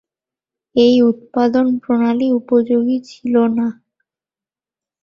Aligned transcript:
এই 0.75 0.95
উৎপাদন 1.01 1.65
প্রণালী 1.77 2.27
উপযোগী 2.31 2.97
ছিলো 3.01 3.43
না। 3.57 3.67